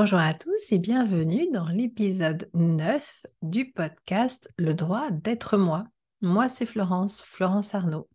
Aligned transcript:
Bonjour 0.00 0.20
à 0.20 0.32
tous 0.32 0.70
et 0.70 0.78
bienvenue 0.78 1.50
dans 1.50 1.66
l'épisode 1.66 2.48
9 2.54 3.26
du 3.42 3.72
podcast 3.72 4.48
Le 4.56 4.72
droit 4.72 5.10
d'être 5.10 5.58
moi. 5.58 5.88
Moi, 6.20 6.48
c'est 6.48 6.66
Florence, 6.66 7.20
Florence 7.22 7.74
Arnaud. 7.74 8.08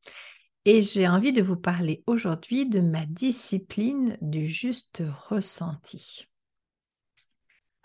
Et 0.64 0.82
j'ai 0.82 1.10
envie 1.10 1.34
de 1.34 1.42
vous 1.42 1.58
parler 1.58 2.02
aujourd'hui 2.08 2.70
de 2.70 2.80
ma 2.80 3.06
discipline 3.06 4.18
du 4.22 4.48
juste 4.48 5.04
ressenti. 5.28 6.26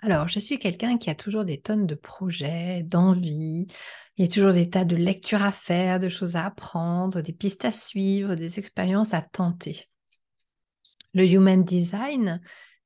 Alors, 0.00 0.28
je 0.28 0.38
suis 0.38 0.60
quelqu'un 0.60 0.96
qui 0.96 1.10
a 1.10 1.16
toujours 1.16 1.44
des 1.44 1.60
tonnes 1.60 1.88
de 1.88 1.96
projets, 1.96 2.84
d'envies. 2.84 3.66
Il 4.16 4.24
y 4.24 4.28
a 4.28 4.32
toujours 4.32 4.52
des 4.52 4.70
tas 4.70 4.84
de 4.84 4.94
lectures 4.94 5.42
à 5.42 5.50
faire, 5.50 5.98
de 5.98 6.08
choses 6.08 6.36
à 6.36 6.46
apprendre, 6.46 7.20
des 7.20 7.32
pistes 7.32 7.64
à 7.64 7.72
suivre, 7.72 8.36
des 8.36 8.60
expériences 8.60 9.12
à 9.12 9.22
tenter. 9.22 9.88
Le 11.14 11.26
Human 11.26 11.64
Design, 11.64 12.40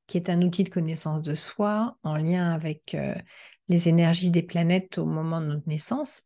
qui 0.07 0.17
est 0.17 0.31
un 0.31 0.43
outil 0.43 0.65
de 0.65 0.69
connaissance 0.69 1.23
de 1.23 1.35
soi 1.35 1.97
en 2.03 2.17
lien 2.17 2.51
avec 2.51 2.95
euh, 2.95 3.15
les 3.69 3.89
énergies 3.89 4.31
des 4.31 4.43
planètes 4.43 4.99
au 4.99 5.07
moment 5.07 5.41
de 5.41 5.47
notre 5.47 5.69
naissance, 5.69 6.23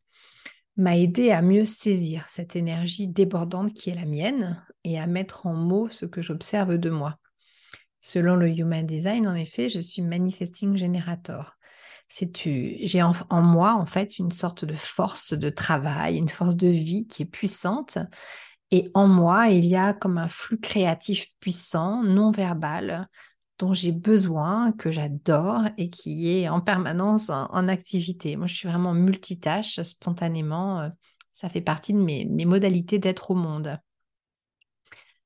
m'a 0.75 0.97
aidé 0.97 1.31
à 1.31 1.41
mieux 1.41 1.65
saisir 1.65 2.29
cette 2.29 2.55
énergie 2.55 3.07
débordante 3.07 3.73
qui 3.73 3.89
est 3.89 3.95
la 3.95 4.05
mienne 4.05 4.63
et 4.83 4.99
à 4.99 5.07
mettre 5.07 5.47
en 5.47 5.53
mots 5.53 5.89
ce 5.89 6.05
que 6.05 6.21
j'observe 6.21 6.77
de 6.77 6.89
moi. 6.89 7.17
Selon 7.99 8.35
le 8.35 8.49
Human 8.49 8.85
Design, 8.85 9.27
en 9.27 9.33
effet, 9.33 9.69
je 9.69 9.79
suis 9.79 10.01
manifesting 10.01 10.77
generator. 10.77 11.57
J'ai 12.09 13.01
en, 13.01 13.13
en, 13.29 13.41
moi, 13.41 13.73
en 13.73 13.85
fait, 13.85 14.17
une 14.17 14.31
sorte 14.31 14.63
de 14.63 14.75
force 14.75 15.33
de 15.33 15.49
travail, 15.49 16.17
une 16.17 16.29
force 16.29 16.55
de 16.55 16.67
vie 16.67 17.07
qui 17.07 17.23
est 17.23 17.25
puissante. 17.25 17.97
Et 18.71 18.89
en 18.93 19.07
moi, 19.07 19.47
il 19.47 19.65
y 19.65 19.75
a 19.75 19.93
comme 19.93 20.17
un 20.17 20.29
flux 20.29 20.59
créatif 20.59 21.27
puissant, 21.39 22.03
non 22.03 22.31
verbal, 22.31 23.09
dont 23.59 23.73
j'ai 23.73 23.91
besoin, 23.91 24.71
que 24.71 24.91
j'adore 24.91 25.63
et 25.77 25.89
qui 25.89 26.37
est 26.37 26.49
en 26.49 26.61
permanence 26.61 27.29
en, 27.29 27.67
activité. 27.67 28.35
Moi, 28.35 28.47
je 28.47 28.55
suis 28.55 28.67
vraiment 28.67 28.93
multitâche 28.93 29.81
spontanément. 29.81 30.81
Euh, 30.81 30.89
ça 31.31 31.49
fait 31.49 31.61
partie 31.61 31.93
de 31.93 31.99
mes, 31.99 32.25
modalités 32.45 32.99
d'être 32.99 33.31
au 33.31 33.35
monde. 33.35 33.79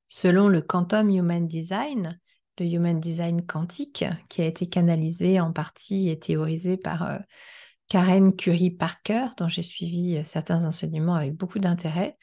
Selon 0.08 0.48
le 0.48 0.62
Quantum 0.62 1.10
Human 1.10 1.48
Design, 1.48 2.20
le 2.58 2.66
Human 2.66 3.00
Design 3.00 3.46
quantique, 3.46 4.06
qui 4.30 4.42
a 4.42 4.46
été 4.46 4.68
canalisé 4.68 5.40
en 5.40 5.52
partie 5.52 6.10
et 6.10 6.20
théorisé 6.20 6.78
par 6.78 7.04
euh, 7.04 7.18
Karen 7.88 8.36
Curie 8.36 8.72
Parker, 8.72 9.28
dont 9.38 9.48
j'ai 9.48 9.62
suivi 9.62 10.18
euh, 10.18 10.24
certains 10.26 10.66
enseignements 10.66 11.16
avec 11.16 11.34
beaucoup 11.34 11.60
d'intérêt, 11.60 12.18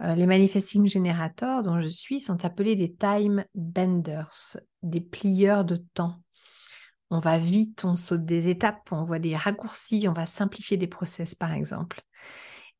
euh, 0.00 0.14
les 0.14 0.26
manifesting 0.26 0.86
générateurs 0.86 1.62
dont 1.62 1.80
je 1.80 1.88
suis 1.88 2.20
sont 2.20 2.44
appelés 2.44 2.76
des 2.76 2.94
time 2.94 3.44
benders, 3.54 4.56
des 4.82 5.00
plieurs 5.00 5.64
de 5.64 5.84
temps. 5.94 6.22
On 7.10 7.20
va 7.20 7.38
vite, 7.38 7.84
on 7.84 7.94
saute 7.94 8.24
des 8.24 8.48
étapes, 8.48 8.88
on 8.90 9.04
voit 9.04 9.18
des 9.18 9.36
raccourcis, 9.36 10.06
on 10.08 10.14
va 10.14 10.26
simplifier 10.26 10.76
des 10.76 10.86
process 10.86 11.34
par 11.34 11.52
exemple. 11.52 12.00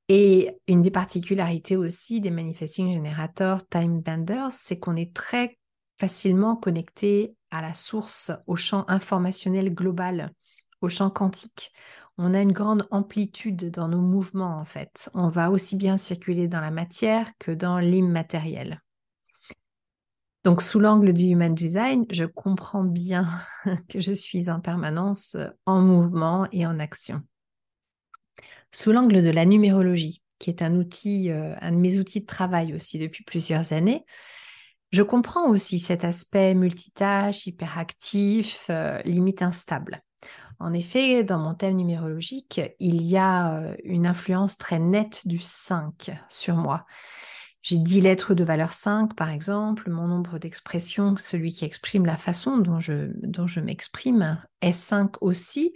Et 0.09 0.57
une 0.67 0.83
des 0.83 0.91
particularités 0.91 1.77
aussi 1.77 2.21
des 2.21 2.31
manifesting 2.31 2.93
générateurs 2.93 3.67
time 3.69 4.01
benders, 4.01 4.53
c'est 4.53 4.79
qu'on 4.79 4.97
est 4.97 5.15
très 5.15 5.59
facilement 5.99 6.57
connecté 6.57 7.37
à 7.51 7.63
la 7.63 7.75
source, 7.75 8.33
au 8.47 8.57
champ 8.57 8.85
informationnel 8.89 9.73
global, 9.75 10.33
au 10.81 10.89
champ 10.89 11.11
quantique 11.11 11.73
on 12.19 12.35
a 12.35 12.41
une 12.41 12.53
grande 12.53 12.87
amplitude 12.91 13.71
dans 13.71 13.89
nos 13.89 14.01
mouvements 14.01 14.59
en 14.59 14.65
fait. 14.65 15.11
On 15.15 15.29
va 15.29 15.51
aussi 15.51 15.77
bien 15.77 15.97
circuler 15.97 16.49
dans 16.49 16.61
la 16.61 16.71
matière 16.71 17.31
que 17.39 17.51
dans 17.51 17.79
l'immatériel. 17.79 18.81
Donc 20.45 20.61
sous 20.61 20.81
l'angle 20.81 21.13
du 21.13 21.27
Human 21.27 21.55
Design, 21.55 22.05
je 22.11 22.25
comprends 22.25 22.85
bien 22.85 23.29
que 23.89 24.01
je 24.01 24.13
suis 24.13 24.51
en 24.51 24.61
permanence 24.61 25.37
en 25.67 25.81
mouvement 25.81 26.49
et 26.51 26.67
en 26.67 26.81
action. 26.81 27.23
Sous 28.73 28.91
l'angle 28.91 29.23
de 29.23 29.31
la 29.31 29.45
numérologie, 29.45 30.23
qui 30.39 30.51
est 30.51 30.63
un 30.63 30.75
outil, 30.77 31.31
euh, 31.31 31.55
un 31.61 31.73
de 31.73 31.77
mes 31.77 31.99
outils 31.99 32.23
de 32.23 32.27
travail 32.27 32.75
aussi 32.75 32.99
depuis 32.99 33.23
plusieurs 33.23 33.73
années, 33.73 34.05
je 34.91 35.03
comprends 35.03 35.49
aussi 35.49 35.79
cet 35.79 36.05
aspect 36.05 36.55
multitâche, 36.55 37.47
hyperactif, 37.47 38.67
euh, 38.69 39.01
limite 39.05 39.43
instable. 39.43 40.03
En 40.63 40.73
effet, 40.75 41.25
dans 41.25 41.39
mon 41.39 41.55
thème 41.55 41.75
numérologique, 41.75 42.61
il 42.79 43.03
y 43.03 43.17
a 43.17 43.57
euh, 43.57 43.75
une 43.83 44.07
influence 44.07 44.57
très 44.57 44.79
nette 44.79 45.27
du 45.27 45.41
5 45.41 46.13
sur 46.29 46.55
moi. 46.55 46.87
J'ai 47.63 47.79
10 47.79 48.03
lettres 48.03 48.35
de 48.35 48.45
valeur 48.45 48.71
5, 48.71 49.17
par 49.17 49.31
exemple. 49.31 49.91
Mon 49.91 50.07
nombre 50.07 50.39
d'expressions, 50.39 51.17
celui 51.17 51.53
qui 51.53 51.65
exprime 51.65 52.07
la 52.07 52.17
façon 52.17 52.59
dont 52.59 52.79
je, 52.79 53.11
dont 53.27 53.49
je 53.49 53.59
m'exprime, 53.59 54.41
est 54.61 54.73
5 54.73 55.21
aussi. 55.21 55.75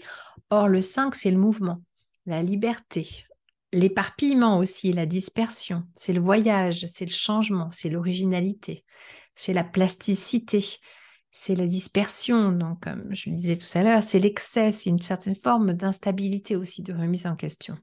Or, 0.50 0.68
le 0.68 0.80
5, 0.80 1.16
c'est 1.16 1.32
le 1.32 1.38
mouvement, 1.38 1.82
la 2.24 2.44
liberté, 2.44 3.26
l'éparpillement 3.72 4.58
aussi, 4.58 4.92
la 4.92 5.06
dispersion. 5.06 5.82
C'est 5.96 6.12
le 6.12 6.20
voyage, 6.20 6.86
c'est 6.86 7.06
le 7.06 7.10
changement, 7.10 7.70
c'est 7.72 7.90
l'originalité, 7.90 8.84
c'est 9.34 9.52
la 9.52 9.64
plasticité, 9.64 10.64
c'est 11.38 11.54
la 11.54 11.66
dispersion. 11.66 12.50
Donc, 12.50 12.80
comme 12.80 13.14
je 13.14 13.28
le 13.28 13.36
disais 13.36 13.58
tout 13.58 13.66
à 13.74 13.82
l'heure, 13.82 14.02
c'est 14.02 14.18
l'excès, 14.18 14.72
c'est 14.72 14.88
une 14.88 15.02
certaine 15.02 15.36
forme 15.36 15.74
d'instabilité 15.74 16.56
aussi, 16.56 16.82
de 16.82 16.94
remise 16.94 17.26
en 17.26 17.36
question. 17.36 17.76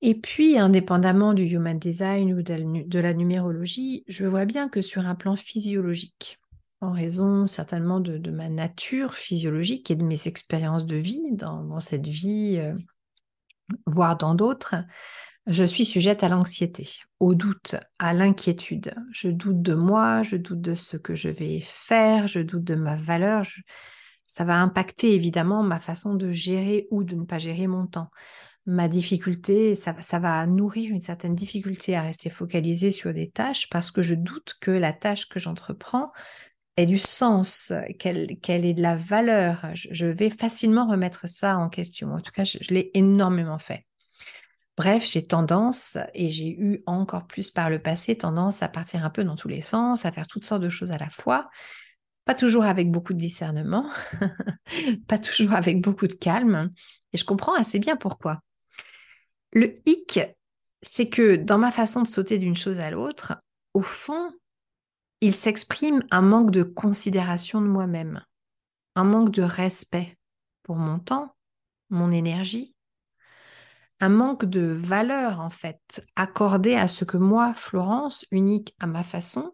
Et 0.00 0.14
puis, 0.14 0.58
indépendamment 0.58 1.34
du 1.34 1.44
human 1.44 1.78
design 1.78 2.32
ou 2.32 2.42
de 2.42 2.98
la 2.98 3.12
numérologie, 3.12 4.02
je 4.08 4.24
vois 4.24 4.46
bien 4.46 4.70
que 4.70 4.80
sur 4.80 5.06
un 5.06 5.14
plan 5.14 5.36
physiologique, 5.36 6.40
en 6.80 6.90
raison 6.90 7.46
certainement 7.46 8.00
de, 8.00 8.30
ma 8.30 8.48
nature 8.48 9.12
physiologique 9.12 9.90
et 9.90 9.94
de 9.94 10.04
mes 10.04 10.28
expériences 10.28 10.86
de 10.86 10.96
vie 10.96 11.32
dans, 11.32 11.80
cette 11.80 12.06
vie, 12.06 12.56
euh, 12.60 12.74
voire 13.86 14.16
dans 14.16 14.34
d'autres, 14.34 14.74
je 15.46 15.64
suis 15.64 15.84
sujette 15.84 16.22
à 16.22 16.28
l'anxiété, 16.28 16.88
au 17.18 17.34
doute, 17.34 17.74
à 17.98 18.12
l'inquiétude. 18.12 18.94
Je 19.10 19.28
doute 19.28 19.60
de 19.60 19.74
moi, 19.74 20.22
je 20.22 20.36
doute 20.36 20.60
de 20.60 20.74
ce 20.74 20.96
que 20.96 21.14
je 21.14 21.28
vais 21.28 21.60
faire, 21.60 22.28
je 22.28 22.40
doute 22.40 22.64
de 22.64 22.74
ma 22.74 22.94
valeur. 22.94 23.44
Ça 24.26 24.44
va 24.44 24.60
impacter 24.60 25.14
évidemment 25.14 25.62
ma 25.62 25.80
façon 25.80 26.14
de 26.14 26.30
gérer 26.30 26.86
ou 26.90 27.02
de 27.02 27.16
ne 27.16 27.24
pas 27.24 27.38
gérer 27.38 27.66
mon 27.66 27.86
temps. 27.86 28.10
Ma 28.64 28.86
difficulté, 28.86 29.74
ça, 29.74 29.92
va 30.20 30.46
nourrir 30.46 30.92
une 30.92 31.00
certaine 31.00 31.34
difficulté 31.34 31.96
à 31.96 32.02
rester 32.02 32.30
focalisée 32.30 32.92
sur 32.92 33.12
des 33.12 33.28
tâches 33.28 33.68
parce 33.68 33.90
que 33.90 34.02
je 34.02 34.14
doute 34.14 34.54
que 34.60 34.70
la 34.70 34.92
tâche 34.92 35.28
que 35.28 35.40
j'entreprends 35.40 36.12
ait 36.76 36.86
du 36.86 36.98
sens, 36.98 37.72
qu'elle 37.98 38.30
ait 38.46 38.74
de 38.74 38.82
la 38.82 38.94
valeur. 38.94 39.66
Je, 39.74 40.06
vais 40.06 40.30
facilement 40.30 40.86
remettre 40.86 41.28
ça 41.28 41.58
en 41.58 41.68
question. 41.68 42.12
En 42.14 42.20
tout 42.20 42.30
cas, 42.30 42.44
je 42.44 42.72
l'ai 42.72 42.92
énormément 42.94 43.58
fait. 43.58 43.84
Bref, 44.76 45.04
j'ai 45.06 45.22
tendance, 45.22 45.98
et 46.14 46.30
j'ai 46.30 46.48
eu 46.48 46.82
encore 46.86 47.26
plus 47.26 47.50
par 47.50 47.68
le 47.68 47.78
passé, 47.78 48.16
tendance 48.16 48.62
à 48.62 48.68
partir 48.68 49.04
un 49.04 49.10
peu 49.10 49.22
dans 49.22 49.36
tous 49.36 49.48
les 49.48 49.60
sens, 49.60 50.06
à 50.06 50.12
faire 50.12 50.26
toutes 50.26 50.46
sortes 50.46 50.62
de 50.62 50.70
choses 50.70 50.92
à 50.92 50.98
la 50.98 51.10
fois, 51.10 51.50
pas 52.24 52.34
toujours 52.34 52.64
avec 52.64 52.90
beaucoup 52.90 53.12
de 53.12 53.18
discernement, 53.18 53.90
pas 55.08 55.18
toujours 55.18 55.52
avec 55.52 55.80
beaucoup 55.82 56.06
de 56.06 56.14
calme, 56.14 56.70
et 57.12 57.18
je 57.18 57.24
comprends 57.24 57.54
assez 57.54 57.78
bien 57.80 57.96
pourquoi. 57.96 58.40
Le 59.52 59.74
hic, 59.86 60.20
c'est 60.80 61.10
que 61.10 61.36
dans 61.36 61.58
ma 61.58 61.70
façon 61.70 62.02
de 62.02 62.08
sauter 62.08 62.38
d'une 62.38 62.56
chose 62.56 62.80
à 62.80 62.90
l'autre, 62.90 63.34
au 63.74 63.82
fond, 63.82 64.32
il 65.20 65.34
s'exprime 65.34 66.02
un 66.10 66.22
manque 66.22 66.50
de 66.50 66.62
considération 66.62 67.60
de 67.60 67.66
moi-même, 67.66 68.24
un 68.96 69.04
manque 69.04 69.30
de 69.30 69.42
respect 69.42 70.16
pour 70.62 70.76
mon 70.76 70.98
temps, 70.98 71.34
mon 71.90 72.10
énergie, 72.10 72.74
un 74.02 74.08
manque 74.08 74.44
de 74.44 74.62
valeur 74.62 75.38
en 75.40 75.48
fait 75.48 76.04
accordé 76.16 76.74
à 76.74 76.88
ce 76.88 77.04
que 77.04 77.16
moi, 77.16 77.54
Florence, 77.54 78.26
unique 78.32 78.74
à 78.80 78.88
ma 78.88 79.04
façon, 79.04 79.52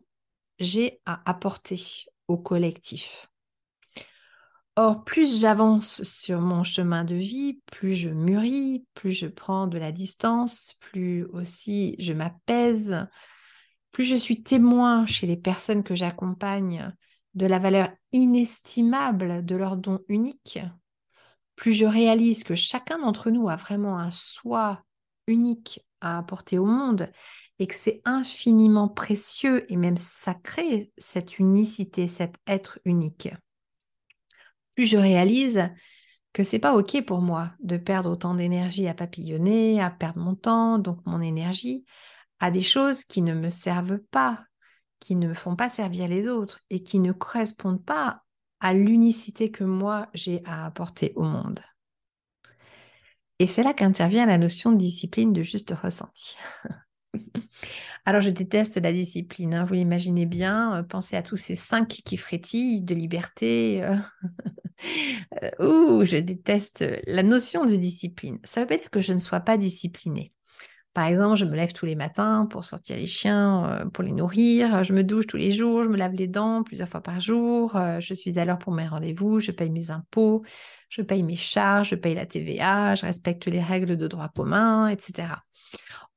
j'ai 0.58 1.02
à 1.04 1.20
apporter 1.30 2.06
au 2.28 2.38
collectif. 2.38 3.28
Or, 4.76 5.04
plus 5.04 5.40
j'avance 5.40 6.02
sur 6.02 6.40
mon 6.40 6.64
chemin 6.64 7.04
de 7.04 7.14
vie, 7.14 7.60
plus 7.66 7.94
je 7.94 8.08
mûris, 8.08 8.86
plus 8.94 9.12
je 9.12 9.26
prends 9.26 9.66
de 9.66 9.76
la 9.76 9.92
distance, 9.92 10.78
plus 10.80 11.26
aussi 11.26 11.94
je 11.98 12.14
m'apaise, 12.14 13.06
plus 13.92 14.04
je 14.04 14.16
suis 14.16 14.42
témoin 14.42 15.04
chez 15.04 15.26
les 15.26 15.36
personnes 15.36 15.82
que 15.82 15.94
j'accompagne 15.94 16.94
de 17.34 17.44
la 17.44 17.58
valeur 17.58 17.90
inestimable 18.12 19.44
de 19.44 19.56
leur 19.56 19.76
don 19.76 20.00
unique, 20.08 20.58
plus 21.58 21.72
je 21.72 21.84
réalise 21.84 22.44
que 22.44 22.54
chacun 22.54 22.98
d'entre 22.98 23.30
nous 23.30 23.48
a 23.48 23.56
vraiment 23.56 23.98
un 23.98 24.10
soi 24.10 24.82
unique 25.26 25.84
à 26.00 26.16
apporter 26.16 26.56
au 26.56 26.64
monde 26.64 27.10
et 27.58 27.66
que 27.66 27.74
c'est 27.74 28.00
infiniment 28.04 28.88
précieux 28.88 29.70
et 29.70 29.76
même 29.76 29.96
sacré 29.96 30.92
cette 30.96 31.40
unicité, 31.40 32.06
cet 32.06 32.36
être 32.46 32.78
unique. 32.84 33.30
Plus 34.76 34.86
je 34.86 34.96
réalise 34.96 35.68
que 36.32 36.44
c'est 36.44 36.60
pas 36.60 36.76
OK 36.76 37.04
pour 37.04 37.20
moi 37.20 37.50
de 37.58 37.76
perdre 37.76 38.12
autant 38.12 38.34
d'énergie 38.34 38.86
à 38.86 38.94
papillonner, 38.94 39.82
à 39.82 39.90
perdre 39.90 40.20
mon 40.20 40.36
temps, 40.36 40.78
donc 40.78 41.00
mon 41.06 41.20
énergie, 41.20 41.84
à 42.38 42.52
des 42.52 42.60
choses 42.60 43.02
qui 43.02 43.20
ne 43.20 43.34
me 43.34 43.50
servent 43.50 43.98
pas, 44.12 44.44
qui 45.00 45.16
ne 45.16 45.26
me 45.26 45.34
font 45.34 45.56
pas 45.56 45.68
servir 45.68 46.06
les 46.06 46.28
autres 46.28 46.60
et 46.70 46.84
qui 46.84 47.00
ne 47.00 47.10
correspondent 47.10 47.84
pas 47.84 48.22
à 48.60 48.74
l'unicité 48.74 49.50
que 49.50 49.64
moi 49.64 50.08
j'ai 50.14 50.42
à 50.44 50.66
apporter 50.66 51.12
au 51.16 51.22
monde. 51.22 51.60
Et 53.38 53.46
c'est 53.46 53.62
là 53.62 53.72
qu'intervient 53.72 54.26
la 54.26 54.38
notion 54.38 54.72
de 54.72 54.78
discipline 54.78 55.32
de 55.32 55.42
juste 55.42 55.72
ressenti. 55.82 56.36
Alors 58.04 58.20
je 58.20 58.30
déteste 58.30 58.78
la 58.78 58.92
discipline, 58.92 59.54
hein, 59.54 59.64
vous 59.64 59.74
l'imaginez 59.74 60.26
bien, 60.26 60.76
euh, 60.76 60.82
pensez 60.82 61.16
à 61.16 61.22
tous 61.22 61.36
ces 61.36 61.56
cinq 61.56 61.88
qui 61.88 62.16
frétillent 62.16 62.82
de 62.82 62.94
liberté. 62.94 63.82
Euh, 63.82 63.96
ouh, 65.60 66.04
je 66.04 66.16
déteste 66.16 66.84
la 67.06 67.22
notion 67.22 67.64
de 67.64 67.76
discipline. 67.76 68.38
Ça 68.44 68.60
ne 68.60 68.64
veut 68.64 68.68
pas 68.68 68.78
dire 68.78 68.90
que 68.90 69.00
je 69.00 69.12
ne 69.12 69.18
sois 69.18 69.40
pas 69.40 69.56
disciplinée. 69.56 70.32
Par 70.98 71.06
exemple, 71.06 71.36
je 71.36 71.44
me 71.44 71.54
lève 71.54 71.72
tous 71.72 71.86
les 71.86 71.94
matins 71.94 72.48
pour 72.50 72.64
sortir 72.64 72.96
les 72.96 73.06
chiens, 73.06 73.70
euh, 73.70 73.84
pour 73.84 74.02
les 74.02 74.10
nourrir. 74.10 74.82
Je 74.82 74.92
me 74.92 75.04
douche 75.04 75.28
tous 75.28 75.36
les 75.36 75.52
jours, 75.52 75.84
je 75.84 75.88
me 75.88 75.96
lave 75.96 76.14
les 76.14 76.26
dents 76.26 76.64
plusieurs 76.64 76.88
fois 76.88 77.00
par 77.00 77.20
jour. 77.20 77.76
Euh, 77.76 78.00
je 78.00 78.14
suis 78.14 78.36
à 78.40 78.44
l'heure 78.44 78.58
pour 78.58 78.72
mes 78.72 78.88
rendez-vous, 78.88 79.38
je 79.38 79.52
paye 79.52 79.70
mes 79.70 79.92
impôts, 79.92 80.42
je 80.88 81.02
paye 81.02 81.22
mes 81.22 81.36
charges, 81.36 81.90
je 81.90 81.94
paye 81.94 82.16
la 82.16 82.26
TVA, 82.26 82.96
je 82.96 83.06
respecte 83.06 83.46
les 83.46 83.62
règles 83.62 83.96
de 83.96 84.08
droit 84.08 84.28
commun, 84.34 84.88
etc. 84.88 85.28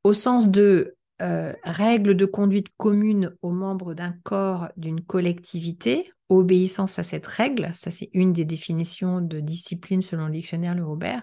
Au 0.04 0.14
sens 0.14 0.48
de 0.50 0.96
euh, 1.22 1.54
règles 1.64 2.16
de 2.16 2.26
conduite 2.26 2.70
commune 2.76 3.36
aux 3.44 3.52
membres 3.52 3.94
d'un 3.94 4.16
corps, 4.24 4.70
d'une 4.78 5.02
collectivité, 5.02 6.12
obéissance 6.30 6.98
à 6.98 7.04
cette 7.04 7.28
règle, 7.28 7.70
ça 7.76 7.92
c'est 7.92 8.10
une 8.14 8.34
des 8.34 8.46
définitions 8.46 9.22
de 9.22 9.42
discipline 9.42 10.02
selon 10.02 10.26
le 10.26 10.32
dictionnaire 10.32 10.74
Le 10.74 10.84
Robert, 10.84 11.22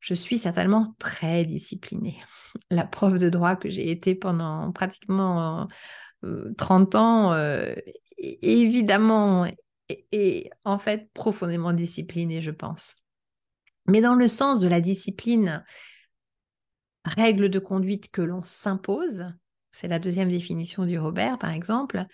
je 0.00 0.14
suis 0.14 0.38
certainement 0.38 0.94
très 0.98 1.44
disciplinée. 1.44 2.18
La 2.70 2.86
prof 2.86 3.18
de 3.18 3.28
droit 3.28 3.56
que 3.56 3.68
j'ai 3.68 3.90
été 3.90 4.14
pendant 4.14 4.72
pratiquement 4.72 5.68
30 6.56 6.94
euh, 6.94 6.98
ans, 6.98 7.32
euh, 7.32 7.74
évidemment, 8.18 9.46
est 9.88 10.50
en 10.64 10.78
fait 10.78 11.10
profondément 11.12 11.72
disciplinée, 11.72 12.42
je 12.42 12.50
pense. 12.50 12.96
Mais 13.86 14.00
dans 14.00 14.14
le 14.14 14.28
sens 14.28 14.60
de 14.60 14.68
la 14.68 14.80
discipline, 14.80 15.64
règle 17.04 17.48
de 17.48 17.58
conduite 17.58 18.10
que 18.10 18.22
l'on 18.22 18.42
s'impose, 18.42 19.26
c'est 19.70 19.88
la 19.88 19.98
deuxième 19.98 20.30
définition 20.30 20.84
du 20.84 20.98
Robert, 20.98 21.38
par 21.38 21.50
exemple, 21.50 22.06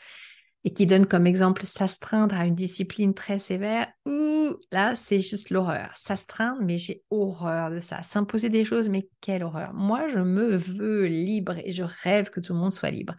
et 0.65 0.73
qui 0.73 0.87
donne 0.87 1.07
comme 1.07 1.27
exemple 1.27 1.67
s'astreindre 1.67 2.37
à 2.37 2.47
une 2.47 2.55
discipline 2.55 3.15
très 3.15 3.39
sévère, 3.39 3.89
ouh, 4.07 4.55
là, 4.71 4.95
c'est 4.95 5.21
juste 5.21 5.51
l'horreur. 5.51 5.91
S'astreindre, 5.95 6.61
mais 6.63 6.79
j'ai 6.79 7.03
horreur 7.11 7.71
de 7.71 7.81
ça. 7.81 8.03
S'imposer 8.03 8.49
des 8.49 8.65
choses, 8.65 8.89
mais 8.89 9.09
quelle 9.21 9.43
horreur. 9.43 9.75
Moi, 9.75 10.09
je 10.09 10.21
me 10.21 10.57
veux 10.57 11.07
libre 11.07 11.57
et 11.65 11.73
je 11.73 11.83
rêve 11.83 12.31
que 12.31 12.41
tout 12.41 12.53
le 12.53 12.61
monde 12.61 12.73
soit 12.73 12.91
libre, 12.91 13.17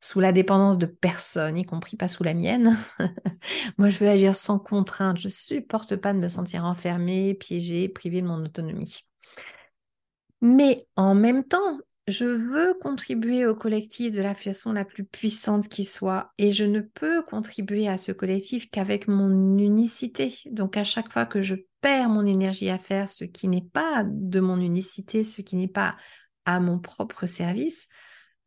sous 0.00 0.20
la 0.20 0.32
dépendance 0.32 0.78
de 0.78 0.86
personne, 0.86 1.58
y 1.58 1.64
compris 1.64 1.96
pas 1.96 2.08
sous 2.08 2.22
la 2.22 2.34
mienne. 2.34 2.78
Moi, 3.78 3.90
je 3.90 3.98
veux 3.98 4.08
agir 4.08 4.36
sans 4.36 4.58
contrainte. 4.58 5.18
Je 5.18 5.28
supporte 5.28 5.96
pas 5.96 6.12
de 6.12 6.18
me 6.18 6.28
sentir 6.28 6.64
enfermée, 6.64 7.34
piégée, 7.34 7.88
privée 7.88 8.22
de 8.22 8.28
mon 8.28 8.44
autonomie. 8.44 9.00
Mais 10.40 10.86
en 10.96 11.14
même 11.14 11.42
temps, 11.42 11.78
je 12.06 12.24
veux 12.26 12.74
contribuer 12.82 13.46
au 13.46 13.54
collectif 13.54 14.12
de 14.12 14.20
la 14.20 14.34
façon 14.34 14.72
la 14.72 14.84
plus 14.84 15.04
puissante 15.04 15.68
qui 15.68 15.84
soit 15.84 16.32
et 16.36 16.52
je 16.52 16.64
ne 16.64 16.80
peux 16.80 17.22
contribuer 17.22 17.88
à 17.88 17.96
ce 17.96 18.12
collectif 18.12 18.70
qu'avec 18.70 19.08
mon 19.08 19.56
unicité. 19.56 20.36
Donc 20.46 20.76
à 20.76 20.84
chaque 20.84 21.10
fois 21.10 21.24
que 21.24 21.40
je 21.40 21.54
perds 21.80 22.10
mon 22.10 22.26
énergie 22.26 22.68
à 22.68 22.78
faire 22.78 23.08
ce 23.08 23.24
qui 23.24 23.48
n'est 23.48 23.66
pas 23.72 24.04
de 24.06 24.40
mon 24.40 24.60
unicité, 24.60 25.24
ce 25.24 25.40
qui 25.40 25.56
n'est 25.56 25.68
pas 25.68 25.96
à 26.44 26.60
mon 26.60 26.78
propre 26.78 27.24
service, 27.24 27.88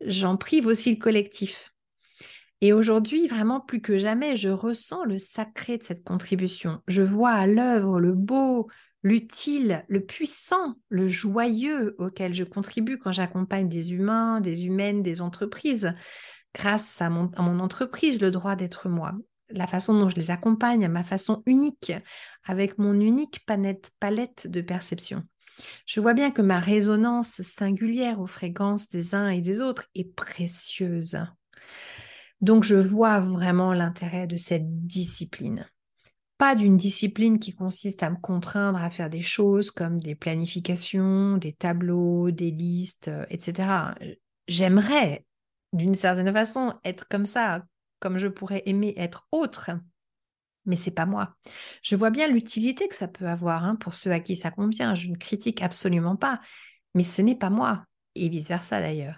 j'en 0.02 0.38
prive 0.38 0.68
aussi 0.68 0.92
le 0.92 1.00
collectif. 1.00 1.74
Et 2.62 2.74
aujourd'hui, 2.74 3.28
vraiment 3.28 3.60
plus 3.60 3.82
que 3.82 3.98
jamais, 3.98 4.36
je 4.36 4.50
ressens 4.50 5.04
le 5.04 5.18
sacré 5.18 5.78
de 5.78 5.84
cette 5.84 6.04
contribution. 6.04 6.82
Je 6.88 7.04
vois 7.04 7.32
à 7.32 7.46
l'œuvre 7.46 8.00
le 8.00 8.14
beau, 8.14 8.68
l'utile, 9.04 9.86
le 9.88 10.04
puissant, 10.04 10.76
le 10.90 11.08
joyeux 11.08 11.96
auquel 12.00 12.34
je 12.34 12.44
contribue 12.44 12.98
quand 12.98 13.12
j'accompagne 13.12 13.70
des 13.70 13.94
humains, 13.94 14.42
des 14.42 14.66
humaines, 14.66 15.04
des 15.04 15.22
entreprises, 15.22 15.94
grâce 16.54 17.02
à 17.02 17.10
mon, 17.10 17.60
entreprise, 17.60 18.22
le 18.22 18.32
droit 18.32 18.56
d'être 18.56 18.90
moi, 18.90 19.14
la 19.50 19.68
façon 19.68 19.98
dont 20.00 20.10
je 20.10 20.16
les 20.16 20.32
accompagne, 20.32 20.84
à 20.84 20.90
ma 20.90 21.04
façon 21.04 21.44
unique, 21.46 21.94
avec 22.44 22.78
mon 22.78 23.00
unique 23.00 23.46
palette, 23.46 23.92
palette 24.00 24.48
de 24.48 24.62
perception. 24.62 25.24
Je 25.86 26.00
vois 26.00 26.14
bien 26.14 26.32
que 26.32 26.42
ma 26.42 26.60
résonance 26.60 27.42
singulière 27.42 28.20
aux 28.20 28.28
fréquences 28.28 28.90
des 28.90 29.16
uns 29.16 29.30
et 29.30 29.42
des 29.42 29.62
autres 29.62 29.86
est 29.96 30.16
précieuse. 30.16 31.18
Donc 32.42 32.64
je 32.64 32.76
vois 32.76 33.20
vraiment 33.20 33.74
l'intérêt 33.74 34.28
de 34.28 34.36
cette 34.36 34.86
discipline 34.86 35.68
pas 36.38 36.56
d'une 36.56 36.78
discipline 36.78 37.40
qui 37.40 37.56
consiste 37.56 38.04
à 38.04 38.10
me 38.10 38.18
contraindre 38.18 38.82
à 38.82 38.90
faire 38.90 39.10
des 39.10 39.22
choses 39.22 39.72
comme 39.72 40.00
des 40.00 40.16
planifications, 40.16 41.38
des 41.38 41.54
tableaux, 41.54 42.32
des 42.32 42.52
listes, 42.52 43.08
euh, 43.08 43.26
etc. 43.30 43.96
J'aimerais, 44.48 45.26
d'une 45.74 45.96
certaine 45.96 46.32
façon, 46.32 46.76
être 46.84 47.08
comme 47.08 47.26
ça, 47.26 47.64
comme 48.00 48.18
je 48.18 48.28
pourrais 48.28 48.64
aimer 48.66 48.94
être 48.98 49.28
autre, 49.32 49.72
mais 50.66 50.76
c'est 50.76 50.94
pas 50.94 51.06
moi. 51.06 51.36
Je 51.82 51.96
vois 51.96 52.12
bien 52.12 52.28
l'utilité 52.28 52.88
que 52.88 52.96
ça 52.96 53.08
peut 53.08 53.28
avoir 53.28 53.64
hein, 53.64 53.76
pour 53.76 53.94
ceux 53.94 54.12
à 54.12 54.20
qui 54.20 54.36
ça 54.36 54.52
convient. 54.52 54.96
Je 54.96 55.08
ne 55.08 55.16
critique 55.16 55.62
absolument 55.62 56.18
pas, 56.18 56.42
mais 56.94 57.04
ce 57.04 57.22
n'est 57.22 57.38
pas 57.38 57.50
moi, 57.50 57.86
et 58.16 58.30
vice 58.30 58.50
versa 58.50 58.82
d'ailleurs 58.82 59.18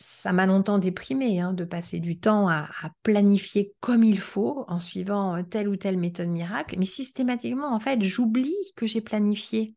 ça 0.00 0.32
m'a 0.32 0.46
longtemps 0.46 0.78
déprimé 0.78 1.40
hein, 1.40 1.52
de 1.52 1.64
passer 1.64 2.00
du 2.00 2.18
temps 2.18 2.48
à, 2.48 2.66
planifier 3.02 3.74
comme 3.80 4.02
il 4.02 4.18
faut 4.18 4.64
en 4.66 4.80
suivant 4.80 5.36
euh, 5.36 5.42
telle 5.42 5.68
ou 5.68 5.76
telle 5.76 5.98
méthode 5.98 6.28
miracle, 6.28 6.76
mais 6.78 6.86
systématiquement, 6.86 7.72
en 7.72 7.80
fait, 7.80 8.02
j'oublie 8.02 8.56
que 8.76 8.86
j'ai 8.86 9.02
planifié. 9.02 9.76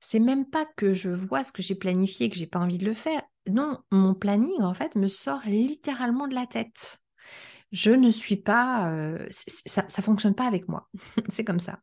C'est 0.00 0.20
même 0.20 0.48
pas 0.48 0.66
que 0.76 0.94
je 0.94 1.10
vois 1.10 1.42
ce 1.42 1.52
que 1.52 1.62
j'ai 1.62 1.74
planifié, 1.74 2.30
que 2.30 2.36
j'ai 2.36 2.46
pas 2.46 2.60
envie 2.60 2.78
de 2.78 2.86
le 2.86 2.94
faire. 2.94 3.22
Non, 3.48 3.78
mon 3.90 4.14
planning, 4.14 4.62
en 4.62 4.72
fait, 4.72 4.94
me 4.94 5.08
sort 5.08 5.40
littéralement 5.44 6.28
de 6.28 6.34
la 6.34 6.46
tête. 6.46 6.98
Je 7.72 7.90
ne 7.90 8.10
suis 8.10 8.36
pas... 8.36 8.90
Euh, 8.92 9.26
ça 9.30 9.82
ne 9.82 10.02
fonctionne 10.02 10.34
pas 10.34 10.46
avec 10.46 10.68
moi. 10.68 10.88
C'est 11.28 11.44
comme 11.44 11.60
ça. 11.60 11.80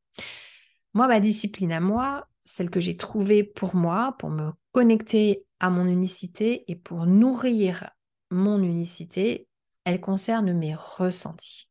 Moi, 0.93 1.07
ma 1.07 1.19
discipline 1.19 1.73
à 1.73 1.81
moi, 1.81 2.27
celle 2.47 2.69
que 2.69 2.79
j'ai 2.79 2.95
trouvée 2.95 3.43
pour 3.43 3.75
moi, 3.75 4.15
pour 4.17 4.29
me 4.29 4.51
connecter 4.71 5.45
à 5.59 5.69
mon 5.69 5.85
unicité 5.85 6.63
et 6.71 6.75
pour 6.75 7.05
nourrir 7.05 7.89
mon 8.31 8.63
unicité, 8.63 9.47
elle 9.83 9.99
concerne 9.99 10.53
mes 10.53 10.73
ressentis. 10.73 11.69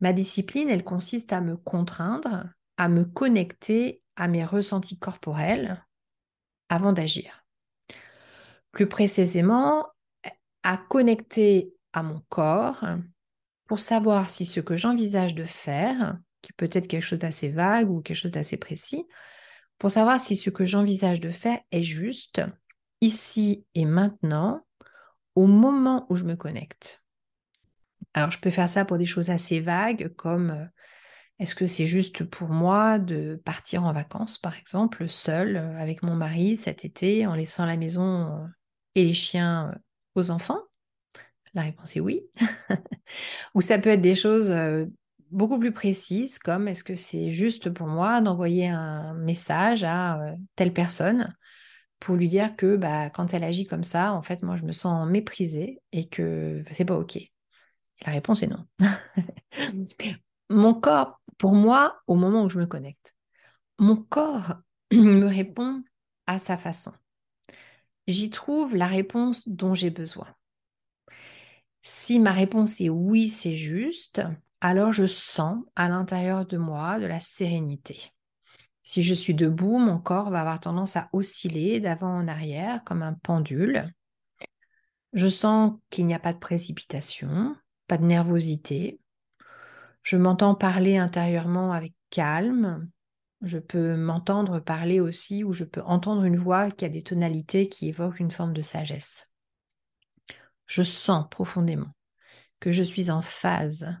Ma 0.00 0.12
discipline, 0.12 0.70
elle 0.70 0.84
consiste 0.84 1.32
à 1.32 1.40
me 1.40 1.56
contraindre, 1.56 2.44
à 2.78 2.88
me 2.88 3.04
connecter 3.04 4.02
à 4.16 4.28
mes 4.28 4.44
ressentis 4.44 4.98
corporels 4.98 5.84
avant 6.70 6.92
d'agir. 6.92 7.44
Plus 8.72 8.88
précisément, 8.88 9.86
à 10.62 10.78
connecter 10.78 11.74
à 11.92 12.02
mon 12.02 12.22
corps 12.28 12.84
pour 13.66 13.80
savoir 13.80 14.30
si 14.30 14.46
ce 14.46 14.60
que 14.60 14.76
j'envisage 14.76 15.34
de 15.34 15.44
faire, 15.44 16.18
qui 16.40 16.52
peut 16.54 16.70
être 16.72 16.88
quelque 16.88 17.02
chose 17.02 17.18
d'assez 17.18 17.50
vague 17.50 17.90
ou 17.90 18.00
quelque 18.00 18.16
chose 18.16 18.32
d'assez 18.32 18.56
précis, 18.56 19.06
pour 19.78 19.90
savoir 19.90 20.20
si 20.20 20.36
ce 20.36 20.50
que 20.50 20.64
j'envisage 20.64 21.20
de 21.20 21.30
faire 21.30 21.58
est 21.70 21.82
juste, 21.82 22.42
ici 23.00 23.64
et 23.74 23.84
maintenant, 23.84 24.64
au 25.34 25.46
moment 25.46 26.06
où 26.08 26.16
je 26.16 26.24
me 26.24 26.36
connecte. 26.36 27.02
Alors, 28.14 28.30
je 28.30 28.40
peux 28.40 28.50
faire 28.50 28.68
ça 28.68 28.84
pour 28.84 28.96
des 28.96 29.06
choses 29.06 29.28
assez 29.28 29.60
vagues, 29.60 30.14
comme 30.16 30.50
euh, 30.50 30.64
est-ce 31.38 31.54
que 31.54 31.66
c'est 31.66 31.84
juste 31.84 32.24
pour 32.24 32.48
moi 32.48 32.98
de 32.98 33.40
partir 33.44 33.84
en 33.84 33.92
vacances, 33.92 34.38
par 34.38 34.56
exemple, 34.56 35.08
seule 35.08 35.56
euh, 35.56 35.78
avec 35.78 36.02
mon 36.02 36.14
mari 36.14 36.56
cet 36.56 36.84
été, 36.86 37.26
en 37.26 37.34
laissant 37.34 37.66
la 37.66 37.76
maison 37.76 38.32
euh, 38.32 38.46
et 38.94 39.04
les 39.04 39.12
chiens 39.12 39.74
aux 40.14 40.30
enfants? 40.30 40.62
La 41.52 41.62
réponse 41.62 41.96
est 41.96 42.00
oui. 42.00 42.22
Ou 43.54 43.60
ça 43.60 43.78
peut 43.78 43.90
être 43.90 44.02
des 44.02 44.14
choses 44.14 44.50
beaucoup 45.30 45.58
plus 45.58 45.72
précises, 45.72 46.38
comme 46.38 46.68
est-ce 46.68 46.84
que 46.84 46.94
c'est 46.94 47.32
juste 47.32 47.70
pour 47.70 47.86
moi 47.86 48.20
d'envoyer 48.20 48.68
un 48.68 49.14
message 49.14 49.84
à 49.84 50.34
telle 50.54 50.72
personne 50.72 51.34
pour 52.00 52.14
lui 52.16 52.28
dire 52.28 52.56
que 52.56 52.76
bah, 52.76 53.10
quand 53.10 53.32
elle 53.34 53.44
agit 53.44 53.66
comme 53.66 53.84
ça, 53.84 54.12
en 54.12 54.22
fait, 54.22 54.42
moi, 54.42 54.56
je 54.56 54.64
me 54.64 54.72
sens 54.72 55.08
méprisée 55.08 55.80
et 55.92 56.08
que 56.08 56.62
c'est 56.70 56.84
pas 56.84 56.96
OK. 56.98 57.18
la 58.04 58.12
réponse 58.12 58.42
est 58.42 58.48
non. 58.48 58.66
mon 60.50 60.74
corps, 60.74 61.20
pour 61.38 61.52
moi, 61.52 62.00
au 62.06 62.14
moment 62.14 62.44
où 62.44 62.48
je 62.48 62.58
me 62.58 62.66
connecte, 62.66 63.16
mon 63.78 63.96
corps 63.96 64.56
me 64.92 65.26
répond 65.26 65.82
à 66.26 66.38
sa 66.38 66.56
façon. 66.56 66.92
J'y 68.06 68.30
trouve 68.30 68.76
la 68.76 68.86
réponse 68.86 69.48
dont 69.48 69.74
j'ai 69.74 69.90
besoin. 69.90 70.28
Si 71.82 72.18
ma 72.18 72.32
réponse 72.32 72.80
est 72.80 72.88
oui, 72.88 73.28
c'est 73.28 73.54
juste, 73.54 74.22
alors 74.60 74.92
je 74.92 75.06
sens 75.06 75.62
à 75.76 75.88
l'intérieur 75.88 76.46
de 76.46 76.56
moi 76.56 76.98
de 76.98 77.06
la 77.06 77.20
sérénité. 77.20 78.12
Si 78.82 79.02
je 79.02 79.14
suis 79.14 79.34
debout, 79.34 79.78
mon 79.78 79.98
corps 79.98 80.30
va 80.30 80.40
avoir 80.40 80.60
tendance 80.60 80.96
à 80.96 81.08
osciller 81.12 81.80
d'avant 81.80 82.18
en 82.18 82.28
arrière 82.28 82.84
comme 82.84 83.02
un 83.02 83.14
pendule. 83.14 83.92
Je 85.12 85.28
sens 85.28 85.74
qu'il 85.90 86.06
n'y 86.06 86.14
a 86.14 86.20
pas 86.20 86.32
de 86.32 86.38
précipitation, 86.38 87.56
pas 87.88 87.98
de 87.98 88.04
nervosité. 88.04 89.00
Je 90.02 90.16
m'entends 90.16 90.54
parler 90.54 90.98
intérieurement 90.98 91.72
avec 91.72 91.94
calme. 92.10 92.88
Je 93.42 93.58
peux 93.58 93.96
m'entendre 93.96 94.60
parler 94.60 95.00
aussi 95.00 95.42
ou 95.42 95.52
je 95.52 95.64
peux 95.64 95.82
entendre 95.82 96.22
une 96.22 96.36
voix 96.36 96.70
qui 96.70 96.84
a 96.84 96.88
des 96.88 97.02
tonalités 97.02 97.68
qui 97.68 97.88
évoquent 97.88 98.20
une 98.20 98.30
forme 98.30 98.52
de 98.52 98.62
sagesse. 98.62 99.34
Je 100.66 100.82
sens 100.82 101.26
profondément 101.28 101.90
que 102.60 102.72
je 102.72 102.82
suis 102.82 103.10
en 103.10 103.20
phase 103.20 103.98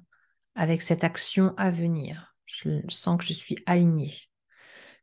avec 0.56 0.82
cette 0.82 1.04
action 1.04 1.54
à 1.56 1.70
venir. 1.70 2.34
Je 2.46 2.80
sens 2.88 3.18
que 3.18 3.24
je 3.24 3.32
suis 3.32 3.58
alignée, 3.66 4.14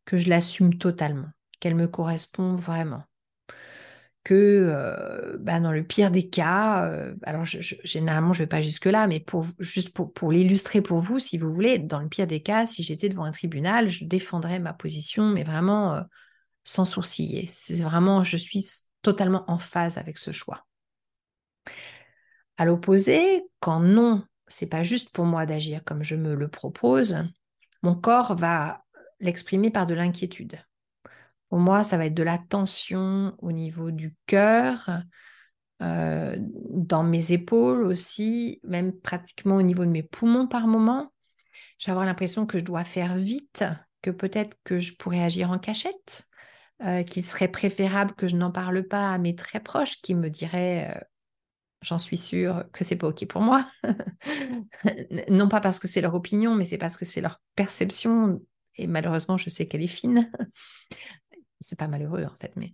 que 0.05 0.17
je 0.17 0.29
l'assume 0.29 0.77
totalement, 0.77 1.29
qu'elle 1.59 1.75
me 1.75 1.87
correspond 1.87 2.55
vraiment 2.55 3.03
que 4.23 4.33
euh, 4.33 5.37
bah, 5.39 5.59
dans 5.59 5.71
le 5.71 5.83
pire 5.83 6.09
des 6.09 6.29
cas, 6.29 6.85
euh, 6.85 7.13
alors 7.23 7.43
généralement 7.45 8.31
je 8.31 8.39
ne 8.39 8.43
vais 8.43 8.49
pas 8.49 8.61
jusque-là, 8.61 9.07
mais 9.07 9.19
pour, 9.19 9.45
juste 9.59 9.89
pour, 9.89 10.31
l'illustrer 10.31 10.81
pour 10.81 10.99
vous, 10.99 11.19
si 11.19 11.37
vous 11.37 11.51
voulez, 11.53 11.77
dans 11.77 11.99
le 11.99 12.07
pire 12.07 12.27
des 12.27 12.41
cas, 12.41 12.65
si 12.65 12.83
j'étais 12.83 13.09
devant 13.09 13.25
un 13.25 13.31
tribunal, 13.31 13.89
je 13.89 14.05
défendrais 14.05 14.59
ma 14.59 14.73
position, 14.73 15.29
mais 15.29 15.43
vraiment 15.43 15.95
euh, 15.95 16.01
sans 16.63 16.85
sourciller. 16.85 17.47
C'est 17.47 17.81
vraiment, 17.83 18.23
je 18.23 18.37
suis 18.37 18.65
totalement 19.01 19.43
en 19.49 19.57
phase 19.57 19.97
avec 19.97 20.17
ce 20.17 20.31
choix. 20.31 20.65
À 22.57 22.65
l'opposé, 22.65 23.43
quand 23.59 23.81
non, 23.81 24.23
c'est 24.53 24.69
pas 24.69 24.83
juste 24.83 25.11
pour 25.13 25.25
moi 25.25 25.45
d'agir 25.45 25.83
comme 25.83 26.03
je 26.03 26.15
me 26.15 26.35
le 26.35 26.47
propose, 26.47 27.17
mon 27.81 27.95
corps 27.95 28.35
va 28.35 28.83
l'exprimer 29.19 29.71
par 29.71 29.87
de 29.87 29.95
l'inquiétude. 29.95 30.59
Pour 31.49 31.59
moi, 31.59 31.83
ça 31.83 31.97
va 31.97 32.05
être 32.05 32.13
de 32.13 32.23
la 32.23 32.37
tension 32.37 33.35
au 33.39 33.51
niveau 33.51 33.91
du 33.91 34.15
cœur, 34.27 35.01
euh, 35.81 36.35
dans 36.39 37.03
mes 37.03 37.31
épaules 37.31 37.83
aussi, 37.83 38.59
même 38.63 38.93
pratiquement 38.93 39.55
au 39.55 39.61
niveau 39.63 39.85
de 39.85 39.89
mes 39.89 40.03
poumons 40.03 40.47
par 40.47 40.67
moment. 40.67 41.11
Je 41.79 41.87
vais 41.87 41.91
avoir 41.91 42.05
l'impression 42.05 42.45
que 42.45 42.59
je 42.59 42.63
dois 42.63 42.83
faire 42.83 43.15
vite, 43.15 43.63
que 44.01 44.11
peut-être 44.11 44.55
que 44.63 44.79
je 44.79 44.95
pourrais 44.95 45.23
agir 45.23 45.49
en 45.51 45.57
cachette, 45.57 46.27
euh, 46.83 47.03
qu'il 47.03 47.23
serait 47.23 47.47
préférable 47.47 48.13
que 48.13 48.27
je 48.27 48.35
n'en 48.35 48.51
parle 48.51 48.83
pas 48.83 49.11
à 49.11 49.17
mes 49.17 49.35
très 49.35 49.59
proches 49.59 50.01
qui 50.01 50.15
me 50.15 50.29
diraient 50.29 50.95
euh, 50.95 51.01
j'en 51.83 51.97
suis 51.97 52.17
sûre 52.17 52.63
que 52.71 52.83
c'est 52.83 52.95
pas 52.95 53.07
ok 53.07 53.25
pour 53.27 53.41
moi. 53.41 53.69
non 55.29 55.47
pas 55.47 55.61
parce 55.61 55.79
que 55.79 55.87
c'est 55.87 56.01
leur 56.01 56.15
opinion, 56.15 56.55
mais 56.55 56.65
c'est 56.65 56.77
parce 56.77 56.97
que 56.97 57.05
c'est 57.05 57.21
leur 57.21 57.39
perception. 57.55 58.41
Et 58.75 58.87
malheureusement, 58.87 59.37
je 59.37 59.49
sais 59.49 59.67
qu'elle 59.67 59.83
est 59.83 59.87
fine. 59.87 60.31
c'est 61.59 61.79
pas 61.79 61.87
malheureux 61.87 62.25
en 62.25 62.35
fait, 62.41 62.53
mais 62.55 62.73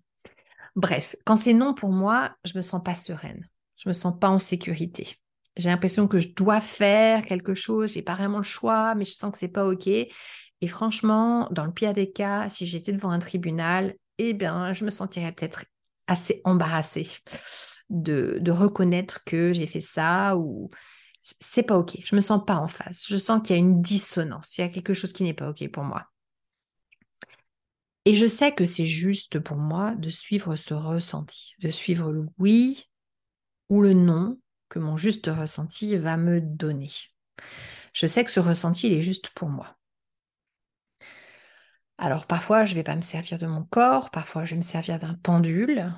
bref, 0.75 1.15
quand 1.25 1.35
c'est 1.35 1.53
non 1.53 1.73
pour 1.73 1.89
moi, 1.89 2.35
je 2.45 2.53
me 2.55 2.61
sens 2.61 2.83
pas 2.83 2.95
sereine, 2.95 3.47
je 3.77 3.89
me 3.89 3.93
sens 3.93 4.17
pas 4.19 4.29
en 4.29 4.39
sécurité. 4.39 5.15
J'ai 5.57 5.69
l'impression 5.69 6.07
que 6.07 6.19
je 6.19 6.33
dois 6.33 6.61
faire 6.61 7.25
quelque 7.25 7.53
chose, 7.53 7.93
j'ai 7.93 8.01
pas 8.01 8.15
vraiment 8.15 8.37
le 8.37 8.43
choix, 8.43 8.95
mais 8.95 9.05
je 9.05 9.11
sens 9.11 9.31
que 9.31 9.37
c'est 9.37 9.51
pas 9.51 9.65
ok. 9.65 9.87
Et 9.87 10.67
franchement, 10.67 11.47
dans 11.51 11.65
le 11.65 11.71
pire 11.71 11.93
des 11.93 12.11
cas, 12.11 12.49
si 12.49 12.65
j'étais 12.65 12.93
devant 12.93 13.11
un 13.11 13.19
tribunal, 13.19 13.95
eh 14.17 14.33
bien, 14.33 14.73
je 14.73 14.85
me 14.85 14.89
sentirais 14.89 15.31
peut-être 15.31 15.65
assez 16.07 16.41
embarrassée 16.43 17.07
de, 17.89 18.51
reconnaître 18.51 19.23
que 19.23 19.53
j'ai 19.53 19.67
fait 19.67 19.81
ça 19.81 20.37
ou 20.37 20.69
c'est 21.39 21.63
pas 21.63 21.77
ok. 21.77 21.97
Je 22.03 22.15
me 22.15 22.21
sens 22.21 22.43
pas 22.45 22.55
en 22.55 22.67
face. 22.67 23.05
Je 23.07 23.17
sens 23.17 23.41
qu'il 23.41 23.55
y 23.55 23.59
a 23.59 23.61
une 23.61 23.81
dissonance. 23.81 24.57
Il 24.57 24.61
y 24.61 24.63
a 24.63 24.69
quelque 24.69 24.93
chose 24.93 25.13
qui 25.13 25.23
n'est 25.23 25.33
pas 25.33 25.49
ok 25.49 25.67
pour 25.71 25.83
moi. 25.83 26.05
Et 28.05 28.15
je 28.15 28.27
sais 28.27 28.53
que 28.53 28.65
c'est 28.65 28.87
juste 28.87 29.39
pour 29.39 29.57
moi 29.57 29.93
de 29.95 30.09
suivre 30.09 30.55
ce 30.55 30.73
ressenti, 30.73 31.53
de 31.59 31.69
suivre 31.69 32.11
le 32.11 32.25
oui 32.39 32.89
ou 33.67 33.81
le 33.81 33.93
non 33.93 34.39
que 34.69 34.79
mon 34.79 34.97
juste 34.97 35.27
ressenti 35.27 35.95
va 35.97 36.17
me 36.17 36.39
donner. 36.41 36.91
Je 37.93 38.05
sais 38.07 38.23
que 38.23 38.31
ce 38.31 38.39
ressenti, 38.39 38.87
il 38.87 38.93
est 38.93 39.01
juste 39.01 39.29
pour 39.31 39.49
moi. 39.49 39.75
Alors 41.97 42.27
parfois, 42.27 42.65
je 42.65 42.71
ne 42.71 42.75
vais 42.75 42.83
pas 42.83 42.95
me 42.95 43.01
servir 43.01 43.37
de 43.37 43.45
mon 43.45 43.63
corps, 43.63 44.09
parfois 44.09 44.45
je 44.45 44.51
vais 44.51 44.57
me 44.57 44.61
servir 44.61 44.99
d'un 44.99 45.15
pendule, 45.15 45.93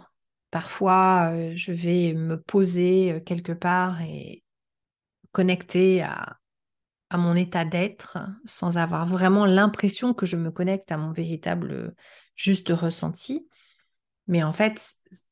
parfois 0.51 1.31
euh, 1.33 1.53
je 1.55 1.71
vais 1.71 2.13
me 2.13 2.39
poser 2.39 3.13
euh, 3.13 3.19
quelque 3.19 3.53
part 3.53 4.01
et 4.01 4.43
connecter 5.31 6.03
à, 6.03 6.37
à 7.09 7.17
mon 7.17 7.35
état 7.35 7.65
d'être 7.65 8.19
sans 8.45 8.77
avoir 8.77 9.05
vraiment 9.05 9.45
l'impression 9.45 10.13
que 10.13 10.25
je 10.25 10.37
me 10.37 10.51
connecte 10.51 10.91
à 10.91 10.97
mon 10.97 11.11
véritable 11.11 11.95
juste 12.35 12.69
ressenti. 12.69 13.47
Mais 14.27 14.43
en 14.43 14.53
fait, 14.53 14.81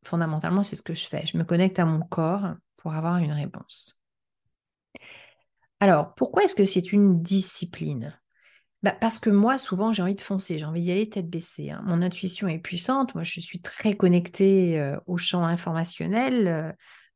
fondamentalement, 0.03 0.63
c'est 0.63 0.75
ce 0.75 0.81
que 0.81 0.93
je 0.93 1.07
fais. 1.07 1.25
Je 1.25 1.37
me 1.37 1.43
connecte 1.45 1.79
à 1.79 1.85
mon 1.85 2.01
corps 2.01 2.55
pour 2.77 2.93
avoir 2.93 3.17
une 3.17 3.31
réponse. 3.31 4.01
Alors, 5.79 6.13
pourquoi 6.15 6.43
est-ce 6.43 6.55
que 6.55 6.65
c'est 6.65 6.91
une 6.91 7.21
discipline? 7.21 8.19
Bah 8.83 8.95
Parce 8.99 9.19
que 9.19 9.29
moi, 9.29 9.57
souvent, 9.57 9.91
j'ai 9.91 10.01
envie 10.01 10.15
de 10.15 10.21
foncer, 10.21 10.57
j'ai 10.57 10.65
envie 10.65 10.81
d'y 10.81 10.91
aller 10.91 11.09
tête 11.09 11.29
baissée. 11.29 11.71
Hein. 11.71 11.81
Mon 11.85 12.01
intuition 12.01 12.47
est 12.47 12.59
puissante, 12.59 13.13
moi, 13.13 13.23
je 13.23 13.39
suis 13.41 13.61
très 13.61 13.95
connectée 13.95 14.79
euh, 14.79 14.97
au 15.05 15.17
champ 15.17 15.45
informationnel. 15.45 16.47
Euh, 16.47 16.71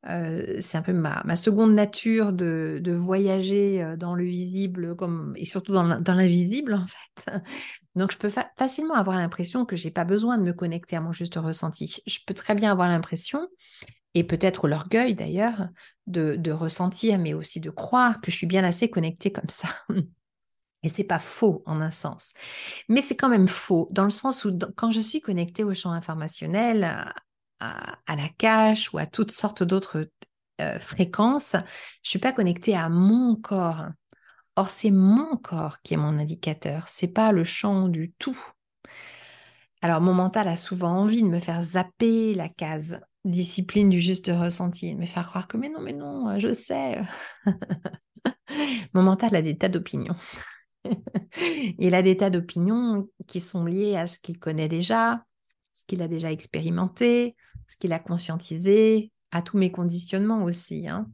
euh, 0.09 0.57
c'est 0.59 0.77
un 0.77 0.81
peu 0.81 0.91
ma, 0.91 1.35
seconde 1.35 1.73
nature 1.73 2.33
de, 2.33 2.81
voyager 2.93 3.81
euh, 3.81 3.95
dans 3.95 4.15
le 4.15 4.25
visible 4.25 4.95
comme, 4.97 5.33
et 5.37 5.45
surtout 5.45 5.71
dans 5.71 6.13
l'invisible 6.13 6.73
en 6.73 6.85
fait. 6.85 7.31
Donc 7.95 8.11
je 8.11 8.17
peux 8.17 8.31
facilement 8.57 8.95
avoir 8.95 9.15
l'impression 9.15 9.65
que 9.65 9.75
j'ai 9.75 9.91
pas 9.91 10.03
besoin 10.03 10.37
de 10.37 10.43
me 10.43 10.53
connecter 10.53 10.97
à 10.97 11.01
mon 11.01 11.13
juste 11.13 11.35
ressenti. 11.35 12.01
Je 12.05 12.19
peux 12.27 12.33
très 12.33 12.55
bien 12.55 12.71
avoir 12.71 12.89
l'impression, 12.89 13.47
et 14.13 14.23
peut-être 14.25 14.67
l'orgueil 14.67 15.15
d'ailleurs, 15.15 15.69
de, 16.07 16.35
de, 16.35 16.51
ressentir, 16.51 17.17
mais 17.17 17.33
aussi 17.33 17.61
de 17.61 17.69
croire 17.69 18.19
que 18.19 18.29
je 18.29 18.35
suis 18.35 18.47
bien 18.47 18.63
assez 18.65 18.89
connectée 18.89 19.31
comme 19.31 19.49
ça. 19.49 19.69
Et 20.83 20.89
c'est 20.89 21.03
pas 21.05 21.19
faux 21.19 21.63
en 21.65 21.79
un 21.81 21.91
sens. 21.91 22.33
Mais 22.89 23.01
c'est 23.01 23.15
quand 23.15 23.29
même 23.29 23.47
faux 23.47 23.87
dans 23.91 24.03
le 24.03 24.09
sens 24.09 24.45
où 24.45 24.57
quand 24.75 24.91
je 24.91 24.99
suis 24.99 25.21
connectée 25.21 25.63
au 25.63 25.73
champ 25.73 25.91
informationnel, 25.91 26.83
à, 27.59 28.15
la 28.15 28.29
cache 28.37 28.93
ou 28.93 28.97
à 28.97 29.05
toutes 29.05 29.31
sortes 29.31 29.63
d'autres 29.63 30.09
euh, 30.61 30.79
fréquences, 30.79 31.55
je 32.03 32.09
suis 32.09 32.19
pas 32.19 32.33
connectée 32.33 32.75
à 32.75 32.89
mon 32.89 33.35
corps. 33.35 33.85
Or, 34.55 34.69
c'est 34.69 34.91
mon 34.91 35.37
corps 35.37 35.81
qui 35.81 35.95
est 35.95 35.97
mon 35.97 36.19
indicateur, 36.19 36.87
c'est 36.87 37.13
pas 37.13 37.31
le 37.31 37.43
champ 37.43 37.87
du 37.87 38.11
tout. 38.19 38.37
Alors, 39.81 39.99
mon 39.99 40.13
mental 40.13 40.47
a 40.47 40.55
souvent 40.55 40.91
envie 40.91 41.23
de 41.23 41.27
me 41.27 41.39
faire 41.39 41.61
zapper 41.61 42.35
la 42.35 42.49
case 42.49 43.01
discipline 43.25 43.89
du 43.89 43.99
juste 43.99 44.27
ressenti, 44.27 44.93
de 44.93 44.99
me 44.99 45.05
faire 45.05 45.27
croire 45.27 45.47
que 45.47 45.57
mais 45.57 45.69
non, 45.69 45.81
mais 45.81 45.93
non, 45.93 46.39
je 46.39 46.53
sais. 46.53 47.01
mon 48.93 49.03
mental 49.03 49.35
a 49.35 49.41
des 49.41 49.57
tas 49.57 49.69
d'opinions. 49.69 50.15
Il 51.79 51.95
a 51.95 52.01
des 52.01 52.17
tas 52.17 52.29
d'opinions 52.29 53.09
qui 53.27 53.39
sont 53.39 53.65
liées 53.65 53.95
à 53.95 54.07
ce 54.07 54.19
qu'il 54.19 54.39
connaît 54.39 54.67
déjà, 54.67 55.23
ce 55.73 55.85
qu'il 55.85 56.01
a 56.01 56.07
déjà 56.07 56.31
expérimenté, 56.31 57.35
ce 57.67 57.77
qu'il 57.77 57.93
a 57.93 57.99
conscientisé, 57.99 59.11
à 59.31 59.41
tous 59.41 59.57
mes 59.57 59.71
conditionnements 59.71 60.43
aussi. 60.43 60.87
Hein. 60.87 61.09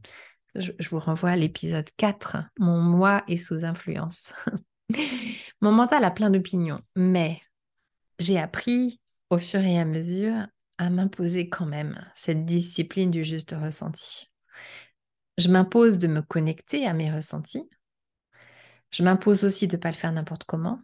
Je, 0.54 0.72
vous 0.90 0.98
renvoie 0.98 1.30
à 1.30 1.36
l'épisode 1.36 1.88
4, 1.96 2.36
Mon 2.58 2.80
moi 2.80 3.22
est 3.28 3.36
sous 3.36 3.64
influence. 3.64 4.32
Mon 5.60 5.72
mental 5.72 6.04
a 6.04 6.10
plein 6.10 6.30
d'opinions, 6.30 6.80
mais 6.96 7.40
j'ai 8.18 8.38
appris 8.38 9.00
au 9.30 9.38
fur 9.38 9.60
et 9.60 9.78
à 9.78 9.84
mesure 9.84 10.46
à 10.78 10.90
m'imposer 10.90 11.48
quand 11.48 11.66
même 11.66 11.94
cette 12.14 12.44
discipline 12.44 13.10
du 13.10 13.22
juste 13.22 13.54
ressenti. 13.58 14.30
Je 15.38 15.48
m'impose 15.48 15.98
de 15.98 16.08
me 16.08 16.22
connecter 16.22 16.86
à 16.86 16.92
mes 16.92 17.10
ressentis. 17.10 17.68
Je 18.90 19.02
m'impose 19.02 19.44
aussi 19.44 19.68
de 19.68 19.76
ne 19.76 19.80
pas 19.80 19.90
le 19.90 19.96
faire 19.96 20.12
n'importe 20.12 20.44
comment, 20.44 20.80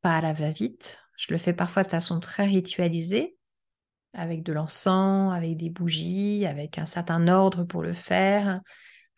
pas 0.00 0.16
à 0.16 0.20
la 0.20 0.32
va-vite. 0.32 1.00
Je 1.16 1.32
le 1.32 1.38
fais 1.38 1.52
parfois 1.52 1.82
de 1.82 1.88
façon 1.88 2.18
très 2.18 2.46
ritualisée, 2.46 3.36
avec 4.14 4.42
de 4.42 4.52
l'encens, 4.52 5.34
avec 5.34 5.56
des 5.56 5.70
bougies, 5.70 6.46
avec 6.46 6.78
un 6.78 6.86
certain 6.86 7.28
ordre 7.28 7.64
pour 7.64 7.82
le 7.82 7.92
faire, 7.92 8.60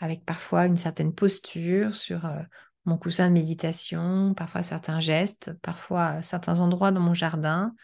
avec 0.01 0.25
parfois 0.25 0.67
une 0.67 0.77
certaine 0.77 1.15
posture 1.15 1.95
sur 1.95 2.27
euh, 2.27 2.41
mon 2.85 2.99
coussin 2.99 3.29
de 3.29 3.35
méditation, 3.35 4.35
parfois 4.35 4.63
certains 4.63 5.01
gestes, 5.01 5.53
parfois 5.63 6.21
certains 6.23 6.61
endroits 6.61 6.93
dans 6.93 7.01
mon 7.01 7.15
jardin. 7.15 7.75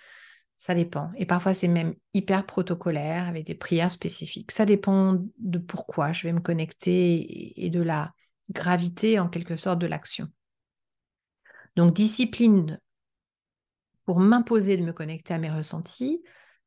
Ça 0.59 0.75
dépend. 0.75 1.11
Et 1.17 1.25
parfois, 1.25 1.55
c'est 1.55 1.69
même 1.69 1.95
hyper 2.13 2.45
protocolaire 2.45 3.27
avec 3.27 3.47
des 3.47 3.55
prières 3.55 3.91
spécifiques. 3.91 4.53
Ça 4.53 4.67
dépend 4.67 5.17
de 5.39 5.59
pourquoi 5.59 6.13
je 6.13 6.27
vais 6.27 6.35
me 6.35 6.41
connecter 6.41 7.65
et 7.65 7.71
de 7.71 7.81
la 7.81 8.13
gravité, 8.51 9.19
en 9.19 9.29
quelque 9.29 9.57
sorte, 9.57 9.79
de 9.79 9.87
l'action. 9.87 10.29
Donc, 11.77 11.95
discipline 11.95 12.81
pour 14.05 14.21
m'imposer 14.21 14.77
de 14.77 14.83
me 14.83 14.93
connecter 14.93 15.35
à 15.35 15.39
mes 15.39 15.51
ressentis, 15.51 16.23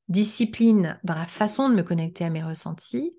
discipline 0.07 0.99
dans 1.03 1.15
la 1.15 1.27
façon 1.27 1.69
de 1.69 1.75
me 1.75 1.83
connecter 1.83 2.23
à 2.23 2.29
mes 2.29 2.43
ressentis 2.43 3.15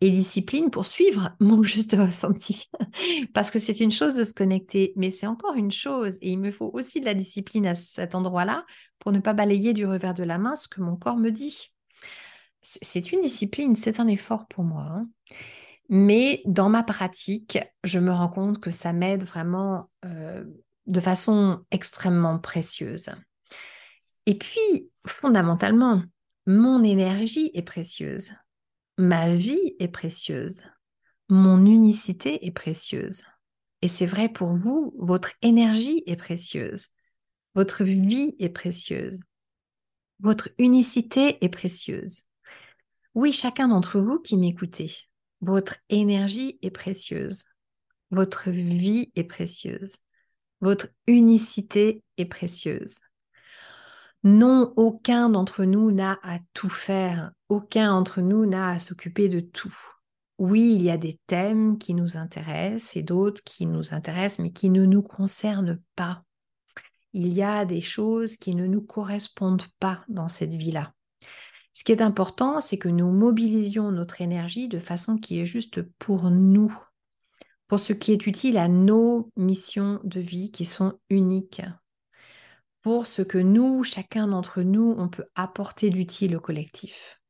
et 0.00 0.10
discipline 0.10 0.70
pour 0.70 0.86
suivre 0.86 1.36
mon 1.40 1.62
juste 1.62 1.94
ressenti. 1.98 2.70
Parce 3.34 3.50
que 3.50 3.58
c'est 3.58 3.80
une 3.80 3.92
chose 3.92 4.14
de 4.14 4.24
se 4.24 4.34
connecter, 4.34 4.92
mais 4.96 5.10
c'est 5.10 5.26
encore 5.26 5.54
une 5.54 5.70
chose. 5.70 6.18
Et 6.20 6.32
il 6.32 6.38
me 6.38 6.50
faut 6.50 6.70
aussi 6.72 7.00
de 7.00 7.04
la 7.04 7.14
discipline 7.14 7.66
à 7.66 7.74
cet 7.74 8.14
endroit-là 8.14 8.64
pour 8.98 9.12
ne 9.12 9.20
pas 9.20 9.34
balayer 9.34 9.72
du 9.72 9.86
revers 9.86 10.14
de 10.14 10.24
la 10.24 10.38
main 10.38 10.56
ce 10.56 10.68
que 10.68 10.80
mon 10.80 10.96
corps 10.96 11.16
me 11.16 11.30
dit. 11.30 11.72
C'est 12.62 13.12
une 13.12 13.20
discipline, 13.20 13.74
c'est 13.74 14.00
un 14.00 14.06
effort 14.06 14.46
pour 14.46 14.64
moi. 14.64 14.86
Hein. 14.90 15.08
Mais 15.88 16.42
dans 16.44 16.68
ma 16.68 16.82
pratique, 16.82 17.58
je 17.84 17.98
me 17.98 18.12
rends 18.12 18.28
compte 18.28 18.60
que 18.60 18.70
ça 18.70 18.92
m'aide 18.92 19.24
vraiment 19.24 19.90
euh, 20.04 20.44
de 20.90 21.00
façon 21.00 21.64
extrêmement 21.70 22.38
précieuse. 22.38 23.10
Et 24.26 24.36
puis, 24.36 24.90
fondamentalement, 25.06 26.02
mon 26.46 26.82
énergie 26.82 27.50
est 27.54 27.62
précieuse. 27.62 28.32
Ma 28.98 29.34
vie 29.34 29.76
est 29.78 29.88
précieuse. 29.88 30.64
Mon 31.28 31.64
unicité 31.64 32.44
est 32.44 32.50
précieuse. 32.50 33.22
Et 33.82 33.88
c'est 33.88 34.06
vrai 34.06 34.28
pour 34.28 34.54
vous, 34.54 34.92
votre 34.98 35.32
énergie 35.42 36.02
est 36.06 36.16
précieuse. 36.16 36.88
Votre 37.54 37.84
vie 37.84 38.34
est 38.38 38.50
précieuse. 38.50 39.20
Votre 40.18 40.50
unicité 40.58 41.42
est 41.42 41.48
précieuse. 41.48 42.22
Oui, 43.14 43.32
chacun 43.32 43.68
d'entre 43.68 44.00
vous 44.00 44.18
qui 44.18 44.36
m'écoutez, 44.36 44.92
votre 45.40 45.76
énergie 45.88 46.58
est 46.62 46.70
précieuse. 46.70 47.44
Votre 48.10 48.50
vie 48.50 49.10
est 49.14 49.24
précieuse. 49.24 49.96
Votre 50.60 50.88
unicité 51.06 52.02
est 52.16 52.26
précieuse. 52.26 52.98
Non, 54.22 54.74
aucun 54.76 55.30
d'entre 55.30 55.64
nous 55.64 55.90
n'a 55.90 56.18
à 56.22 56.38
tout 56.52 56.68
faire. 56.68 57.32
Aucun 57.48 57.90
d'entre 57.90 58.20
nous 58.20 58.44
n'a 58.44 58.68
à 58.68 58.78
s'occuper 58.78 59.28
de 59.28 59.40
tout. 59.40 59.74
Oui, 60.38 60.74
il 60.74 60.82
y 60.82 60.90
a 60.90 60.98
des 60.98 61.18
thèmes 61.26 61.78
qui 61.78 61.94
nous 61.94 62.16
intéressent 62.16 62.96
et 62.96 63.02
d'autres 63.02 63.42
qui 63.44 63.66
nous 63.66 63.94
intéressent 63.94 64.40
mais 64.40 64.52
qui 64.52 64.70
ne 64.70 64.84
nous 64.84 65.02
concernent 65.02 65.80
pas. 65.96 66.22
Il 67.12 67.32
y 67.32 67.42
a 67.42 67.64
des 67.64 67.80
choses 67.80 68.36
qui 68.36 68.54
ne 68.54 68.66
nous 68.66 68.82
correspondent 68.82 69.66
pas 69.78 70.04
dans 70.08 70.28
cette 70.28 70.54
vie-là. 70.54 70.92
Ce 71.72 71.84
qui 71.84 71.92
est 71.92 72.02
important, 72.02 72.60
c'est 72.60 72.78
que 72.78 72.88
nous 72.88 73.10
mobilisions 73.10 73.90
notre 73.90 74.20
énergie 74.20 74.68
de 74.68 74.78
façon 74.78 75.16
qui 75.16 75.40
est 75.40 75.46
juste 75.46 75.82
pour 75.98 76.30
nous, 76.30 76.76
pour 77.70 77.78
ce 77.78 77.92
qui 77.92 78.10
est 78.10 78.26
utile 78.26 78.58
à 78.58 78.66
nos 78.66 79.30
missions 79.36 80.00
de 80.02 80.18
vie 80.18 80.50
qui 80.50 80.64
sont 80.64 80.98
uniques, 81.08 81.62
pour 82.82 83.06
ce 83.06 83.22
que 83.22 83.38
nous, 83.38 83.84
chacun 83.84 84.26
d'entre 84.26 84.62
nous, 84.62 84.96
on 84.98 85.08
peut 85.08 85.26
apporter 85.36 85.90
d'utile 85.90 86.34
au 86.34 86.40
collectif. 86.40 87.20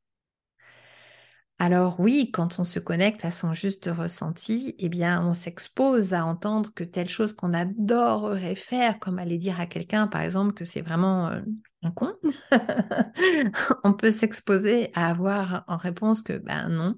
Alors 1.59 2.01
oui, 2.01 2.31
quand 2.33 2.59
on 2.59 2.65
se 2.65 2.79
connecte 2.79 3.27
à 3.27 3.31
son 3.31 3.53
juste 3.53 3.91
ressenti, 3.95 4.75
eh 4.79 4.89
bien, 4.89 5.23
on 5.27 5.35
s'expose 5.35 6.15
à 6.15 6.25
entendre 6.25 6.73
que 6.75 6.85
telle 6.85 7.11
chose 7.11 7.35
qu'on 7.35 7.53
adorerait 7.53 8.55
faire, 8.55 8.99
comme 8.99 9.19
aller 9.19 9.37
dire 9.37 9.61
à 9.61 9.67
quelqu'un, 9.67 10.07
par 10.07 10.23
exemple, 10.23 10.55
que 10.55 10.65
c'est 10.65 10.81
vraiment 10.81 11.29
euh, 11.29 11.43
un 11.83 11.91
con, 11.91 12.15
on 13.85 13.93
peut 13.93 14.11
s'exposer 14.11 14.91
à 14.95 15.11
avoir 15.11 15.65
en 15.69 15.77
réponse 15.77 16.23
que 16.23 16.39
ben 16.39 16.71
non. 16.71 16.95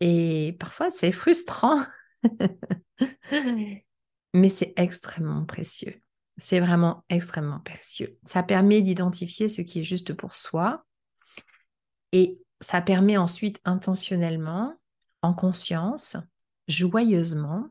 Et 0.00 0.56
parfois, 0.58 0.90
c'est 0.90 1.12
frustrant, 1.12 1.84
mais 4.34 4.48
c'est 4.48 4.72
extrêmement 4.76 5.44
précieux. 5.44 6.00
C'est 6.36 6.60
vraiment 6.60 7.04
extrêmement 7.08 7.60
précieux. 7.60 8.18
Ça 8.24 8.42
permet 8.42 8.80
d'identifier 8.80 9.48
ce 9.48 9.62
qui 9.62 9.80
est 9.80 9.84
juste 9.84 10.14
pour 10.14 10.34
soi 10.34 10.84
et 12.12 12.38
ça 12.60 12.80
permet 12.80 13.16
ensuite 13.16 13.60
intentionnellement, 13.64 14.74
en 15.20 15.34
conscience, 15.34 16.16
joyeusement, 16.68 17.68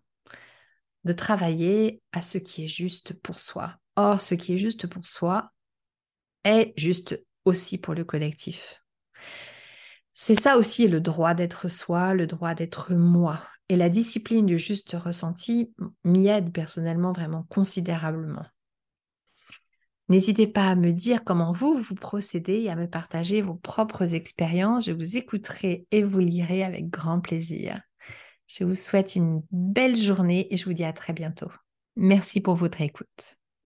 de 1.04 1.14
travailler 1.14 2.02
à 2.12 2.22
ce 2.22 2.38
qui 2.38 2.66
est 2.66 2.68
juste 2.68 3.20
pour 3.22 3.40
soi. 3.40 3.78
Or, 3.96 4.22
ce 4.22 4.36
qui 4.36 4.54
est 4.54 4.58
juste 4.58 4.88
pour 4.88 5.06
soi 5.06 5.52
est 6.44 6.74
juste 6.78 7.26
aussi 7.46 7.78
pour 7.78 7.94
le 7.94 8.04
collectif. 8.04 8.84
C'est 10.14 10.36
ça 10.36 10.58
aussi 10.58 10.88
le 10.88 11.02
droit 11.02 11.34
d'être 11.34 11.68
soi, 11.68 12.14
le 12.14 12.28
droit 12.28 12.54
d'être 12.54 12.94
moi. 12.94 13.44
Et 13.72 13.78
la 13.78 13.88
discipline 13.88 14.46
du 14.48 14.60
juste 14.60 14.98
ressenti 15.02 15.74
m'y 16.04 16.28
aide 16.28 16.52
personnellement 16.52 17.14
vraiment 17.14 17.44
considérablement. 17.44 18.46
N'hésitez 20.10 20.46
pas 20.46 20.66
à 20.66 20.76
me 20.76 20.92
dire 20.92 21.24
comment 21.24 21.54
vous, 21.54 21.78
vous 21.78 21.96
procédez 21.96 22.64
et 22.64 22.70
à 22.70 22.76
me 22.76 22.90
partager 22.90 23.42
vos 23.42 23.54
propres 23.54 24.14
expériences. 24.14 24.88
Je 24.88 24.92
vous 24.92 25.16
écouterai 25.16 25.88
et 25.90 26.04
vous 26.04 26.20
lirai 26.20 26.66
avec 26.66 26.90
grand 26.90 27.22
plaisir. 27.22 27.82
Je 28.46 28.66
vous 28.66 28.76
souhaite 28.76 29.16
une 29.16 29.42
belle 29.52 29.96
journée 29.96 30.54
et 30.54 30.58
je 30.58 30.66
vous 30.66 30.74
dis 30.74 30.84
à 30.84 30.92
très 30.92 31.14
bientôt. 31.14 31.50
Merci 31.96 32.42
pour 32.42 32.56
votre 32.56 32.82
écoute. 32.82 33.41